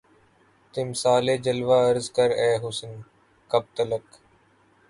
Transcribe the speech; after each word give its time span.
تمثالِ 0.73 1.27
جلوہ 1.45 1.77
عرض 1.89 2.05
کر 2.15 2.29
اے 2.39 2.51
حسن! 2.63 2.91
کب 3.51 3.63
تلک 3.75 4.05